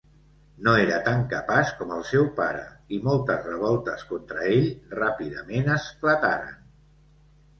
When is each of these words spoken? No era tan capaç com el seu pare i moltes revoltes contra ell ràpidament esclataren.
No 0.67 0.71
era 0.83 0.95
tan 1.07 1.19
capaç 1.33 1.73
com 1.81 1.91
el 1.97 2.01
seu 2.11 2.23
pare 2.39 2.63
i 2.97 2.99
moltes 3.09 3.45
revoltes 3.49 4.05
contra 4.13 4.47
ell 4.53 4.65
ràpidament 5.01 5.69
esclataren. 5.75 6.57